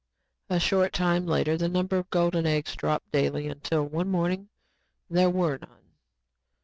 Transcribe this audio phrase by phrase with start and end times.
[0.49, 4.49] A short time later, the number of golden eggs dropped daily until one morning,
[5.11, 5.91] there were none.